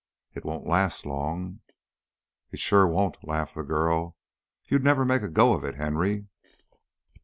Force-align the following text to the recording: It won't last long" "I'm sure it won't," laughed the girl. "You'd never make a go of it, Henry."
It 0.33 0.43
won't 0.43 0.65
last 0.65 1.05
long" 1.05 1.59
"I'm 2.51 2.57
sure 2.57 2.85
it 2.89 2.91
won't," 2.91 3.17
laughed 3.23 3.53
the 3.53 3.61
girl. 3.61 4.17
"You'd 4.65 4.83
never 4.83 5.05
make 5.05 5.21
a 5.21 5.29
go 5.29 5.53
of 5.53 5.63
it, 5.63 5.75
Henry." 5.75 6.25